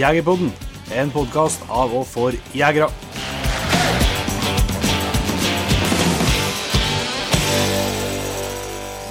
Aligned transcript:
Jegerpodden, 0.00 0.48
en 0.96 1.10
podkast 1.12 1.60
av 1.68 1.90
og 1.92 2.06
for 2.08 2.32
jegere. 2.56 2.86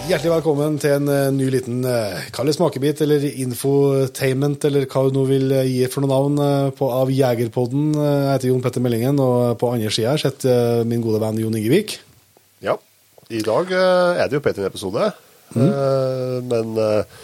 Hjertelig 0.10 0.32
velkommen 0.32 0.80
til 0.82 0.96
en 0.96 1.12
eh, 1.14 1.28
ny 1.36 1.52
liten 1.54 1.84
uh, 1.86 2.18
kall 2.34 2.50
det 2.50 2.56
smakebit, 2.58 3.04
eller 3.06 3.28
infotainment, 3.30 4.66
eller 4.66 4.90
hva 4.90 5.06
du 5.06 5.14
nå 5.20 5.28
vil 5.30 5.54
eh, 5.54 5.70
gi 5.70 5.86
for 5.94 6.02
noe 6.02 6.10
navn 6.16 6.42
eh, 6.42 6.74
på, 6.74 6.90
av 6.90 7.14
Jegerpodden. 7.14 7.92
Eh, 7.94 8.14
Jeg 8.26 8.32
heter 8.32 8.50
Jon 8.50 8.66
Petter 8.66 8.82
Meldingen, 8.82 9.22
og 9.22 9.60
på 9.62 9.70
andre 9.70 9.94
sida 9.94 10.18
sitter 10.18 10.56
eh, 10.82 10.86
min 10.90 11.06
gode 11.06 11.22
venn 11.22 11.38
Jon 11.38 11.60
Ingevik. 11.60 12.00
Ja. 12.66 12.80
I 13.30 13.46
dag 13.46 13.70
eh, 13.70 14.24
er 14.24 14.26
det 14.26 14.40
jo 14.40 14.42
Petter-episode, 14.42 15.12
mm. 15.54 16.50
men 16.50 16.80
eh, 16.82 17.20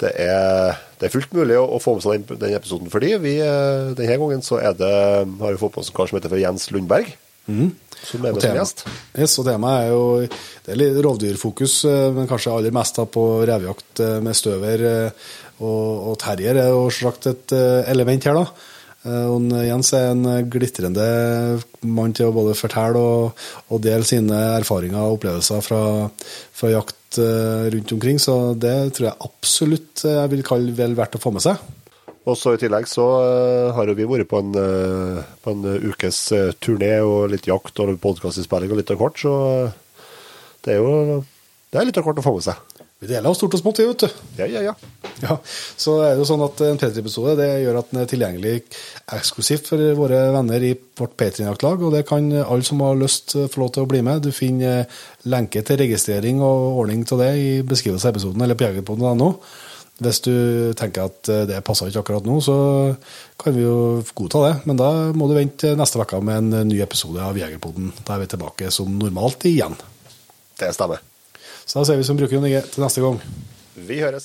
det, 0.00 0.10
er, 0.24 0.78
det 1.00 1.08
er 1.08 1.12
fullt 1.12 1.34
mulig 1.36 1.58
å, 1.60 1.80
få 1.82 1.96
med 1.96 2.04
seg 2.04 2.24
den, 2.24 2.40
den 2.40 2.56
episoden 2.56 2.92
fordi 2.92 3.12
vi, 3.22 3.36
eh, 3.44 3.90
denne 3.98 4.16
gangen 4.22 4.44
så 4.44 4.60
er 4.60 4.76
det, 4.78 4.94
har 5.42 5.56
vi 5.56 5.60
fått 5.60 5.76
med 5.76 5.84
oss 5.84 5.92
en 5.92 5.98
kar 5.98 6.10
som 6.10 6.18
heter 6.18 6.32
for 6.32 6.40
Jens 6.40 6.70
Lundberg, 6.74 7.12
som 8.06 8.24
er 8.24 8.34
med 8.34 8.44
som 8.44 8.56
gjest. 8.56 8.84
Yes, 9.18 9.36
og 9.42 9.48
temaet 9.48 9.84
er 9.84 9.92
jo 9.92 10.02
det 10.24 10.74
er 10.74 10.80
litt 10.80 10.98
rovdyrfokus, 11.04 11.76
eh, 11.90 12.08
men 12.16 12.30
kanskje 12.30 12.56
aller 12.56 12.74
mest 12.74 13.00
på 13.12 13.28
revjakt 13.50 14.04
eh, 14.06 14.18
med 14.24 14.38
støver 14.38 14.86
og, 15.60 16.12
og 16.12 16.20
terrier 16.22 16.56
er 16.56 16.70
jo 16.72 16.86
selvsagt 16.88 17.26
et 17.28 17.56
element 17.92 18.24
her, 18.24 18.38
da. 18.38 18.68
Eh, 19.06 19.26
Og 19.32 19.48
Jens 19.64 19.92
er 19.96 20.10
en 20.12 20.24
glitrende 20.52 21.08
mann 21.88 22.12
til 22.16 22.28
å 22.28 22.34
både 22.36 22.56
fortelle 22.58 23.00
og, 23.00 23.42
og 23.72 23.82
dele 23.84 24.04
sine 24.04 24.36
erfaringer 24.58 25.00
og 25.00 25.18
opplevelser 25.18 25.64
fra, 25.64 25.82
fra 26.52 26.72
jakt 26.74 27.20
eh, 27.22 27.70
rundt 27.72 27.94
omkring, 27.96 28.20
så 28.20 28.54
det 28.54 28.92
tror 28.96 29.10
jeg 29.10 29.22
absolutt 29.30 30.04
eh, 30.04 30.18
jeg 30.20 30.32
vil 30.34 30.44
kalle 30.46 30.76
vel 30.76 30.96
verdt 30.98 31.16
å 31.16 31.22
få 31.22 31.32
med 31.32 31.46
seg. 31.46 31.56
Og 32.28 32.36
så 32.36 32.52
i 32.52 32.60
tillegg 32.60 32.84
så 32.90 33.06
eh, 33.24 33.70
har 33.74 33.88
vi 33.96 34.04
vært 34.06 34.28
på 34.28 34.42
en, 34.42 34.52
eh, 34.60 35.22
på 35.40 35.54
en 35.54 35.64
ukes 35.88 36.18
eh, 36.36 36.50
turné 36.60 36.98
og 37.00 37.30
litt 37.32 37.48
jakt 37.48 37.80
og 37.80 37.94
podkastinnspilling 38.04 38.74
og 38.74 38.82
litt 38.82 38.92
av 38.92 39.00
hvert, 39.00 39.22
så 39.24 39.32
eh, 39.64 40.04
det 40.66 40.76
er 40.76 40.82
jo 40.84 41.22
det 41.70 41.78
er 41.80 41.86
litt 41.88 41.98
av 42.02 42.04
hvert 42.04 42.20
å 42.20 42.26
få 42.26 42.36
med 42.36 42.44
seg. 42.44 42.84
Vi 43.00 43.08
deler 43.08 43.30
av 43.30 43.36
stort 43.36 43.54
og 43.56 43.62
smått, 43.62 43.78
vi, 43.80 43.86
vet 43.88 44.02
du. 44.04 44.24
Ja, 44.36 44.46
ja, 44.50 44.60
ja. 44.70 44.74
Ja, 45.20 45.36
så 45.80 45.94
er 46.04 46.14
det 46.14 46.22
jo 46.22 46.26
sånn 46.28 46.42
at 46.44 46.60
En 46.64 46.78
P3-episode 46.80 47.34
det 47.38 47.48
gjør 47.62 47.78
at 47.80 47.88
den 47.92 48.00
er 48.02 48.08
tilgjengelig 48.08 48.52
eksklusivt 49.16 49.70
for 49.72 49.82
våre 49.96 50.20
venner 50.34 50.64
i 50.68 50.74
vårt 51.00 51.16
P3-jaktlag. 51.20 51.80
og 51.80 51.94
Det 51.96 52.04
kan 52.08 52.28
alle 52.42 52.66
som 52.66 52.82
har 52.84 53.00
lyst 53.00 53.36
få 53.36 53.62
lov 53.62 53.72
til 53.72 53.86
å 53.86 53.90
bli 53.90 54.02
med. 54.04 54.20
Du 54.24 54.32
finner 54.36 54.84
lenke 55.28 55.64
til 55.64 55.80
registrering 55.80 56.44
og 56.44 56.80
ordning 56.84 57.06
til 57.08 57.20
det 57.24 57.32
i 57.40 57.50
beskrivelsen 57.64 58.10
av 58.10 58.14
episoden 58.14 58.44
eller 58.44 58.60
på 58.60 58.68
jegerpodden.no. 58.68 59.32
Hvis 60.00 60.22
du 60.24 60.32
tenker 60.80 61.08
at 61.08 61.32
det 61.48 61.60
passer 61.64 61.88
ikke 61.88 62.04
akkurat 62.04 62.28
nå, 62.28 62.38
så 62.44 62.56
kan 63.40 63.56
vi 63.56 63.64
jo 63.64 64.00
godta 64.16 64.46
det. 64.46 64.54
Men 64.68 64.80
da 64.80 64.90
må 65.16 65.28
du 65.28 65.36
vente 65.36 65.72
neste 65.76 66.00
uke 66.00 66.20
med 66.24 66.40
en 66.40 66.68
ny 66.68 66.80
episode 66.84 67.20
av 67.24 67.36
Jegerpoden. 67.36 67.92
Da 68.04 68.16
er 68.16 68.24
vi 68.24 68.32
tilbake 68.32 68.72
som 68.72 68.92
normalt 69.00 69.48
igjen. 69.48 69.76
Det 70.60 70.72
stemmer. 70.76 71.09
Så 71.70 71.78
da 71.78 71.84
ser 71.84 71.96
vi 71.96 72.04
som 72.04 72.16
bruker 72.18 72.34
Jon 72.34 72.46
Inge 72.48 72.64
til 72.66 72.82
neste 72.82 73.02
gang. 73.04 73.18
Vi 73.86 74.00
høres. 74.02 74.24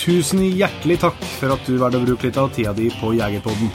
Tusen 0.00 0.40
hjertelig 0.46 0.96
takk 1.02 1.18
for 1.34 1.52
at 1.52 1.68
du 1.68 1.74
valgte 1.76 2.00
å 2.00 2.06
bruke 2.06 2.24
litt 2.24 2.38
av 2.40 2.48
tida 2.56 2.72
di 2.78 2.86
på 2.96 3.10
Jegerpodden. 3.18 3.68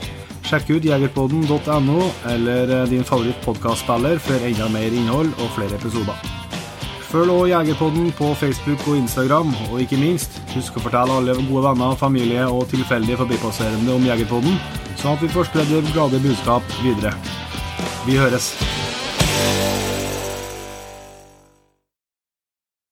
Sjekk 0.48 0.72
ut 0.72 0.88
jegerpodden.no 0.88 2.08
eller 2.32 2.74
eh, 2.80 2.82
din 2.90 3.06
favorittpodkastspiller 3.06 4.18
for 4.26 4.48
enda 4.50 4.66
mer 4.74 4.90
innhold 4.90 5.30
og 5.38 5.54
flere 5.54 5.78
episoder. 5.78 6.18
Følg 7.12 7.36
også 7.36 7.52
Jegerpodden 7.52 8.10
på 8.18 8.32
Facebook 8.42 8.82
og 8.90 8.98
Instagram, 9.04 9.54
og 9.70 9.78
ikke 9.86 10.00
minst, 10.02 10.42
husk 10.56 10.74
å 10.74 10.84
fortelle 10.88 11.20
alle 11.20 11.38
gode 11.38 11.68
venner, 11.68 11.94
familie 12.02 12.50
og 12.50 12.66
tilfeldige 12.74 13.22
forbipasserende 13.22 13.94
om 13.94 14.10
Jegerpodden, 14.10 14.58
sånn 14.98 15.14
at 15.14 15.22
vi 15.22 15.30
får 15.38 15.52
spredd 15.52 15.70
det 15.70 15.86
glade 15.94 16.22
budskap 16.26 16.78
videre. 16.82 17.14
Vi 18.06 18.16
høres. 18.16 18.73